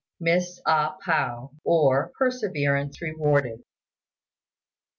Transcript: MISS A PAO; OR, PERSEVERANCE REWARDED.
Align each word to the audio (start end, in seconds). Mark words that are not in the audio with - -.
MISS 0.19 0.59
A 0.65 0.95
PAO; 1.05 1.51
OR, 1.63 2.11
PERSEVERANCE 2.17 3.03
REWARDED. 3.03 3.63